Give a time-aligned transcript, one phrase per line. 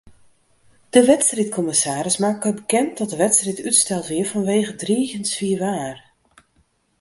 [0.89, 5.97] De wedstriidkommissaris makke bekend dat de wedstriid útsteld wie fanwege driigjend swier waar.